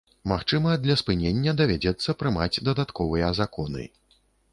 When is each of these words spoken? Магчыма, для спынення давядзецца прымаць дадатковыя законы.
Магчыма, 0.29 0.69
для 0.85 0.95
спынення 1.01 1.53
давядзецца 1.59 2.15
прымаць 2.21 2.61
дадатковыя 2.69 3.29
законы. 3.41 3.83